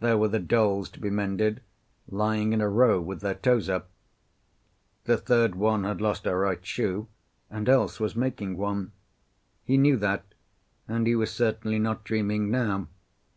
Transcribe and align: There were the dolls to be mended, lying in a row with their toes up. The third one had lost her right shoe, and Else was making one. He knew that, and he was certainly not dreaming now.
There 0.00 0.18
were 0.18 0.26
the 0.26 0.40
dolls 0.40 0.88
to 0.90 0.98
be 1.00 1.10
mended, 1.10 1.60
lying 2.08 2.52
in 2.52 2.60
a 2.60 2.68
row 2.68 3.00
with 3.00 3.20
their 3.20 3.36
toes 3.36 3.68
up. 3.68 3.88
The 5.04 5.16
third 5.16 5.54
one 5.54 5.84
had 5.84 6.00
lost 6.00 6.24
her 6.24 6.36
right 6.40 6.66
shoe, 6.66 7.06
and 7.48 7.68
Else 7.68 8.00
was 8.00 8.16
making 8.16 8.56
one. 8.56 8.90
He 9.62 9.76
knew 9.76 9.96
that, 9.98 10.24
and 10.88 11.06
he 11.06 11.14
was 11.14 11.30
certainly 11.30 11.78
not 11.78 12.02
dreaming 12.02 12.50
now. 12.50 12.88